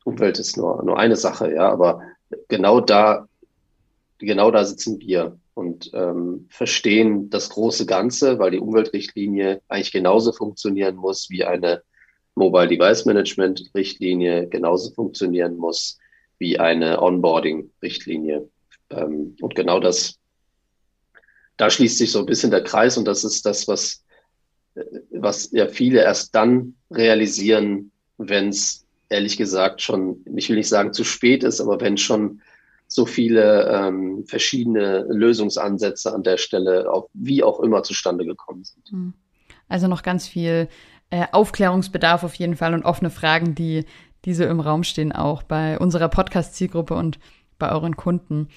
[0.04, 2.02] Umwelt ist nur, nur eine Sache, ja, aber
[2.48, 3.28] genau da
[4.26, 10.32] genau da sitzen wir und ähm, verstehen das große Ganze, weil die Umweltrichtlinie eigentlich genauso
[10.32, 11.84] funktionieren muss wie eine
[12.36, 15.98] Mobile Device Management Richtlinie genauso funktionieren muss
[16.38, 18.50] wie eine Onboarding Richtlinie.
[18.90, 20.18] Ähm, und genau das,
[21.58, 24.04] da schließt sich so ein bisschen der Kreis und das ist das, was,
[25.12, 30.94] was ja viele erst dann realisieren, wenn es ehrlich gesagt schon, ich will nicht sagen
[30.94, 32.42] zu spät ist, aber wenn schon
[32.88, 38.90] so viele ähm, verschiedene Lösungsansätze an der Stelle, auch, wie auch immer, zustande gekommen sind.
[38.90, 39.14] Hm.
[39.70, 40.68] Also noch ganz viel
[41.10, 43.86] äh, Aufklärungsbedarf auf jeden Fall und offene Fragen, die,
[44.26, 47.20] die so im Raum stehen, auch bei unserer Podcast-Zielgruppe und
[47.60, 48.50] bei euren Kunden.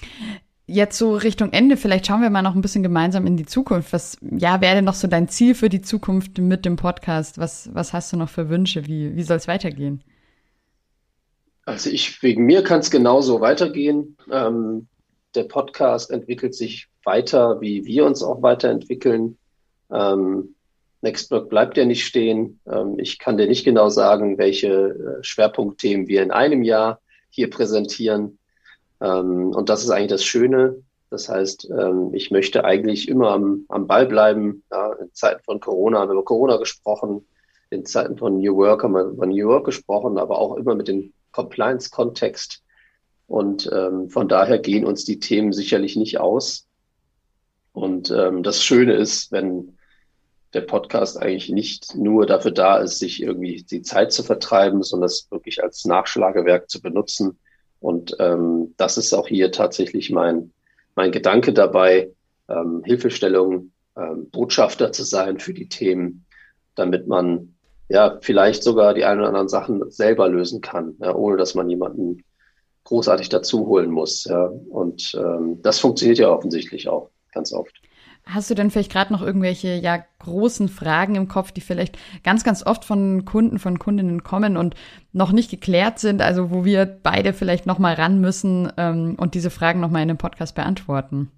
[0.67, 3.93] Jetzt so Richtung Ende, vielleicht schauen wir mal noch ein bisschen gemeinsam in die Zukunft.
[3.93, 7.37] Was, ja, wäre denn noch so dein Ziel für die Zukunft mit dem Podcast?
[7.37, 8.87] Was, was hast du noch für Wünsche?
[8.87, 10.03] Wie, wie soll es weitergehen?
[11.65, 14.17] Also ich, wegen mir kann es genauso weitergehen.
[14.31, 14.87] Ähm,
[15.35, 19.37] der Podcast entwickelt sich weiter, wie wir uns auch weiterentwickeln.
[19.91, 20.55] Ähm,
[21.01, 22.59] Nextblock bleibt ja nicht stehen.
[22.67, 27.49] Ähm, ich kann dir nicht genau sagen, welche äh, Schwerpunktthemen wir in einem Jahr hier
[27.49, 28.39] präsentieren.
[29.01, 30.83] Ähm, und das ist eigentlich das Schöne.
[31.09, 34.63] Das heißt, ähm, ich möchte eigentlich immer am, am Ball bleiben.
[34.71, 37.25] Ja, in Zeiten von Corona haben wir über Corona gesprochen.
[37.69, 40.87] In Zeiten von New Work haben wir über New Work gesprochen, aber auch immer mit
[40.87, 42.63] den Compliance-Kontext.
[43.27, 46.67] Und ähm, von daher gehen uns die Themen sicherlich nicht aus.
[47.73, 49.77] Und ähm, das Schöne ist, wenn
[50.53, 55.07] der Podcast eigentlich nicht nur dafür da ist, sich irgendwie die Zeit zu vertreiben, sondern
[55.07, 57.37] es wirklich als Nachschlagewerk zu benutzen.
[57.79, 60.51] Und ähm, das ist auch hier tatsächlich mein,
[60.95, 62.11] mein Gedanke dabei,
[62.47, 66.25] ähm, Hilfestellung, ähm, Botschafter zu sein für die Themen,
[66.75, 67.55] damit man
[67.87, 71.69] ja, vielleicht sogar die ein oder anderen Sachen selber lösen kann, ja, ohne dass man
[71.69, 72.23] jemanden
[72.83, 74.25] großartig dazu holen muss.
[74.25, 74.45] Ja.
[74.45, 77.75] Und ähm, das funktioniert ja offensichtlich auch ganz oft.
[78.27, 82.43] Hast du denn vielleicht gerade noch irgendwelche ja großen Fragen im Kopf, die vielleicht ganz,
[82.43, 84.75] ganz oft von Kunden, von Kundinnen kommen und
[85.13, 89.35] noch nicht geklärt sind, also wo wir beide vielleicht noch mal ran müssen ähm, und
[89.35, 91.31] diese Fragen noch mal in dem Podcast beantworten?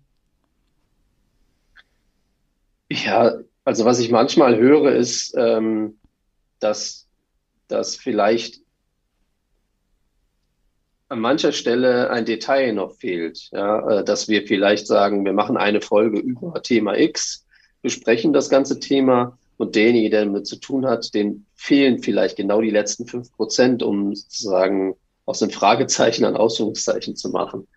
[2.89, 3.33] Ja,
[3.65, 5.95] also was ich manchmal höre, ist, ähm,
[6.59, 7.07] dass
[7.67, 8.61] dass vielleicht
[11.09, 15.57] an mancher Stelle ein Detail noch fehlt, ja, äh, dass wir vielleicht sagen, wir machen
[15.57, 17.45] eine Folge über Thema X,
[17.81, 22.61] besprechen das ganze Thema und derjenige, der damit zu tun hat, den fehlen vielleicht genau
[22.61, 27.67] die letzten fünf Prozent, um sozusagen aus dem Fragezeichen ein Ausführungszeichen zu machen.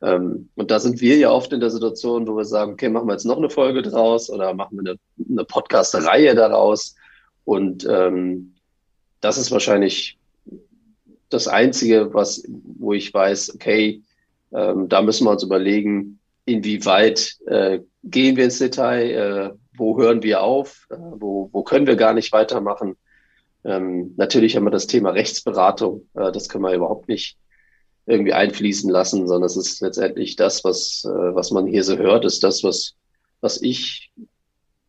[0.00, 3.08] Ähm, und da sind wir ja oft in der Situation, wo wir sagen, okay, machen
[3.08, 6.94] wir jetzt noch eine Folge draus oder machen wir eine, eine Podcast-Reihe daraus.
[7.44, 8.54] Und ähm,
[9.20, 10.17] das ist wahrscheinlich
[11.28, 14.02] das Einzige, was, wo ich weiß, okay,
[14.52, 20.22] ähm, da müssen wir uns überlegen, inwieweit äh, gehen wir ins Detail, äh, wo hören
[20.22, 22.96] wir auf, äh, wo, wo können wir gar nicht weitermachen.
[23.64, 27.36] Ähm, natürlich haben wir das Thema Rechtsberatung, äh, das können wir überhaupt nicht
[28.06, 32.24] irgendwie einfließen lassen, sondern es ist letztendlich das, was, äh, was man hier so hört,
[32.24, 32.94] ist das, was,
[33.40, 34.10] was ich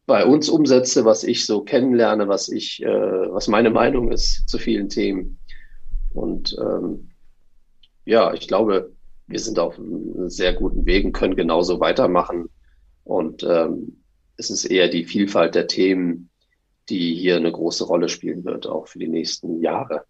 [0.06, 4.58] bei uns umsetze, was ich so kennenlerne, was ich, äh, was meine Meinung ist zu
[4.58, 5.38] vielen Themen.
[6.19, 7.12] Und ähm,
[8.03, 8.91] ja, ich glaube,
[9.27, 12.49] wir sind auf einem sehr guten Weg und können genauso weitermachen.
[13.05, 14.03] Und ähm,
[14.36, 16.29] es ist eher die Vielfalt der Themen,
[16.89, 20.03] die hier eine große Rolle spielen wird, auch für die nächsten Jahre.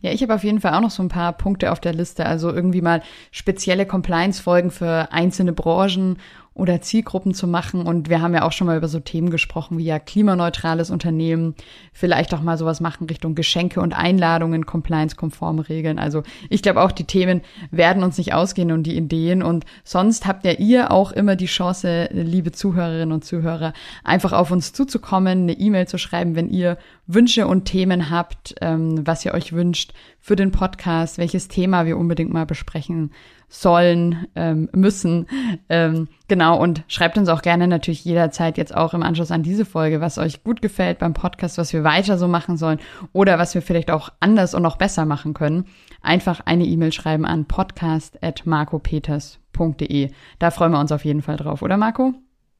[0.00, 2.26] Ja, ich habe auf jeden Fall auch noch so ein paar Punkte auf der Liste.
[2.26, 6.18] Also irgendwie mal spezielle Compliance-Folgen für einzelne Branchen
[6.58, 7.82] oder Zielgruppen zu machen.
[7.82, 11.54] Und wir haben ja auch schon mal über so Themen gesprochen wie ja klimaneutrales Unternehmen,
[11.92, 15.98] vielleicht auch mal sowas machen Richtung Geschenke und Einladungen, compliance-konforme Regeln.
[15.98, 19.42] Also ich glaube auch, die Themen werden uns nicht ausgehen und die Ideen.
[19.42, 24.50] Und sonst habt ja ihr auch immer die Chance, liebe Zuhörerinnen und Zuhörer, einfach auf
[24.50, 29.32] uns zuzukommen, eine E-Mail zu schreiben, wenn ihr Wünsche und Themen habt, ähm, was ihr
[29.32, 33.12] euch wünscht für den Podcast, welches Thema wir unbedingt mal besprechen
[33.48, 35.28] sollen, ähm, müssen.
[35.68, 39.64] Ähm, genau, und schreibt uns auch gerne natürlich jederzeit jetzt auch im Anschluss an diese
[39.64, 42.80] Folge, was euch gut gefällt beim Podcast, was wir weiter so machen sollen
[43.12, 45.64] oder was wir vielleicht auch anders und noch besser machen können.
[46.02, 50.10] Einfach eine E-Mail schreiben an podcast.marcopeters.de.
[50.38, 52.14] Da freuen wir uns auf jeden Fall drauf, oder Marco?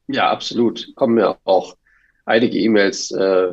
[0.07, 0.93] Ja, absolut.
[0.95, 1.75] Kommen mir auch
[2.25, 3.11] einige E-Mails.
[3.11, 3.49] Äh,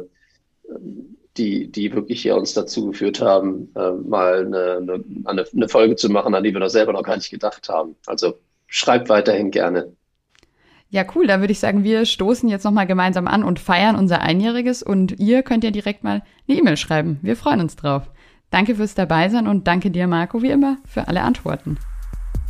[1.39, 6.09] die, die wirklich hier uns dazu geführt haben, äh, mal eine, eine, eine Folge zu
[6.09, 7.97] machen, an die wir noch selber noch gar nicht gedacht haben.
[8.07, 8.35] Also
[8.67, 9.93] schreibt weiterhin gerne.
[10.89, 11.27] Ja, cool.
[11.27, 15.19] Da würde ich sagen, wir stoßen jetzt nochmal gemeinsam an und feiern unser Einjähriges und
[15.19, 17.19] ihr könnt ja direkt mal eine E-Mail schreiben.
[17.23, 18.11] Wir freuen uns drauf.
[18.51, 21.79] Danke fürs Dabeisein und danke dir, Marco, wie immer, für alle Antworten.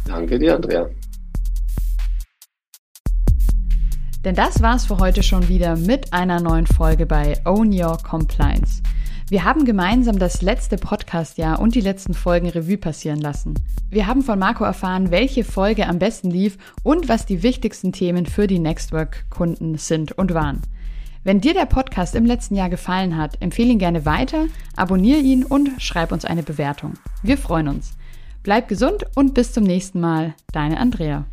[0.06, 0.88] Danke dir, Andrea.
[4.26, 8.82] Denn das war's für heute schon wieder mit einer neuen Folge bei Own Your Compliance.
[9.28, 13.54] Wir haben gemeinsam das letzte Podcast-Jahr und die letzten Folgen Revue passieren lassen.
[13.88, 18.26] Wir haben von Marco erfahren, welche Folge am besten lief und was die wichtigsten Themen
[18.26, 20.60] für die Nextwork-Kunden sind und waren.
[21.22, 25.44] Wenn dir der Podcast im letzten Jahr gefallen hat, empfehle ihn gerne weiter, abonniere ihn
[25.44, 26.94] und schreib uns eine Bewertung.
[27.22, 27.92] Wir freuen uns.
[28.42, 30.34] Bleib gesund und bis zum nächsten Mal.
[30.52, 31.26] Deine Andrea.